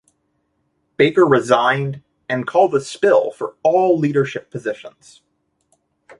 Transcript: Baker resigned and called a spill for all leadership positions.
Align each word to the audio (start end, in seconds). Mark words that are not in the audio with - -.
Baker 0.97 1.27
resigned 1.27 2.01
and 2.27 2.47
called 2.47 2.73
a 2.73 2.81
spill 2.81 3.29
for 3.29 3.53
all 3.61 3.99
leadership 3.99 4.49
positions. 4.49 5.21